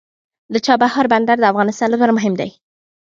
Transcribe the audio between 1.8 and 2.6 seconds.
لپاره مهم دی.